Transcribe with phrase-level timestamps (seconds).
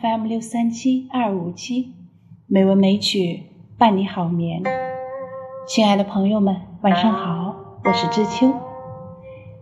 [0.00, 1.92] FM 六三七二五七，
[2.46, 3.42] 美文美曲
[3.76, 4.62] 伴你好眠。
[5.68, 8.50] 亲爱的朋友们，晚上好，我是知秋。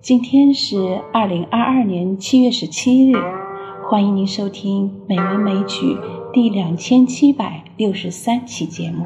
[0.01, 3.17] 今天是二零二二年七月十七日，
[3.91, 5.95] 欢迎您收听《美文美曲》
[6.33, 9.05] 第两千七百六十三期节目。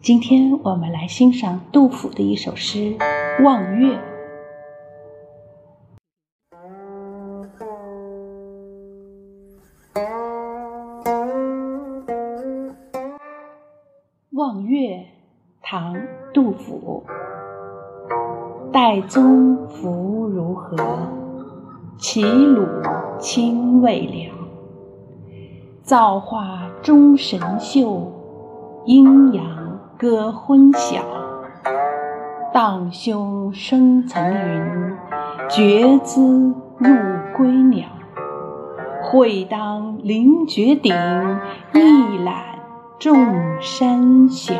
[0.00, 2.94] 今天我们来欣赏杜甫的一首诗
[3.44, 3.96] 《望月》。
[14.30, 14.96] 《望岳》
[15.62, 15.94] 唐·
[16.32, 17.04] 杜甫。
[18.72, 20.76] 岱宗夫如何？
[21.96, 22.66] 齐鲁
[23.20, 24.34] 青未了。
[25.82, 28.10] 造化钟神秀，
[28.86, 31.02] 阴阳割昏晓。
[32.52, 34.96] 荡胸生层云，
[35.48, 36.88] 决眦入
[37.36, 37.86] 归鸟。
[39.14, 40.92] 会当凌绝顶，
[41.72, 42.58] 一览。
[42.98, 43.14] 众
[43.60, 44.54] 山小。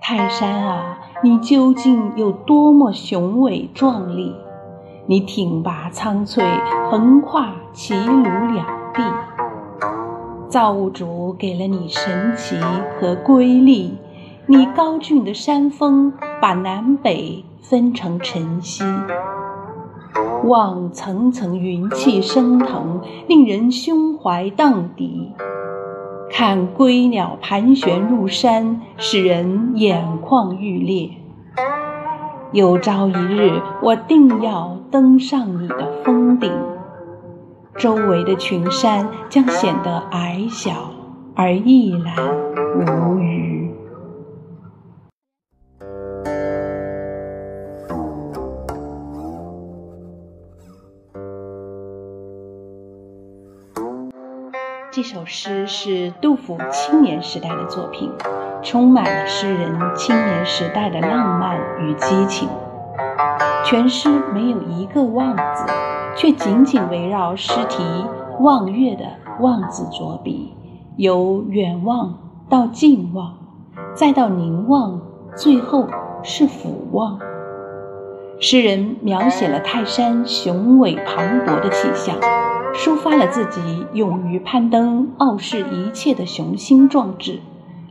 [0.00, 4.34] 泰山啊，你究竟有多么雄伟壮丽？
[5.04, 6.42] 你挺拔苍翠，
[6.90, 9.02] 横跨齐鲁两地。
[10.48, 12.56] 造物主给了你神奇
[13.00, 13.96] 和瑰丽，
[14.46, 17.44] 你高峻的山峰把南北。
[17.60, 18.82] 分成晨曦，
[20.44, 25.32] 望层层云气升腾，令人胸怀荡涤；
[26.30, 31.10] 看归鸟盘旋入山，使人眼眶欲裂。
[32.52, 36.50] 有朝一日，我定要登上你的峰顶，
[37.78, 40.90] 周围的群山将显得矮小
[41.36, 42.16] 而一览
[42.74, 43.72] 无余。
[54.90, 58.10] 这首诗是杜甫青年时代的作品，
[58.64, 62.48] 充满了诗人青年时代的浪漫与激情。
[63.64, 65.64] 全诗没有一个“望”字，
[66.16, 67.82] 却紧紧围绕诗题
[68.40, 69.04] “望岳”的
[69.40, 70.52] “望”字着笔，
[70.96, 73.34] 由远望到近望，
[73.94, 75.00] 再到凝望，
[75.36, 75.86] 最后
[76.22, 77.18] 是俯望。
[78.40, 82.16] 诗人描写了泰山雄伟磅礴的气象。
[82.74, 83.60] 抒发了自己
[83.94, 87.40] 勇于攀登、傲视一切的雄心壮志，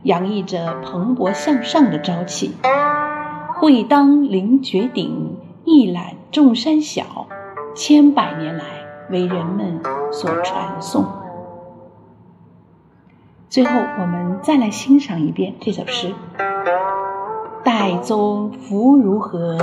[0.04, 2.54] 洋溢着蓬勃向上的朝气。
[3.56, 7.26] 会当凌绝顶，一览众山小，
[7.78, 8.64] 千百年来
[9.08, 9.80] 为人们
[10.10, 11.04] 所传颂。
[13.48, 16.12] 最后，我们再来欣赏一遍这首诗：
[17.64, 19.56] 岱宗夫如何？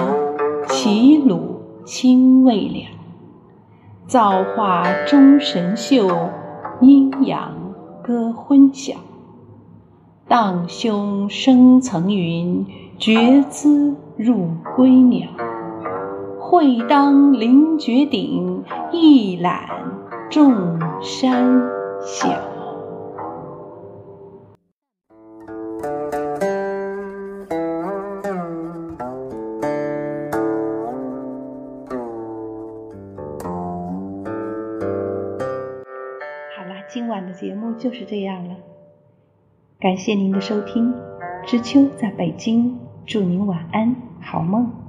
[0.70, 2.88] 齐鲁青未了。
[4.08, 6.08] 造化钟神秀，
[6.80, 7.52] 阴阳
[8.02, 8.94] 割昏晓。
[10.26, 12.66] 荡胸生层云，
[12.97, 14.47] 决眦入
[14.78, 15.28] 归鸟。
[16.48, 19.68] 会当凌绝顶，一览
[20.30, 21.60] 众山
[22.02, 22.30] 小。
[36.56, 38.56] 好啦今晚的节目就是这样了，
[39.80, 40.94] 感谢您的收听，
[41.44, 42.78] 知秋在北京，
[43.08, 44.84] 祝您晚安，好梦。